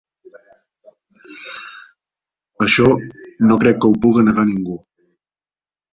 [2.67, 2.87] Això,
[3.51, 4.79] no crec que ho puga negar ningú.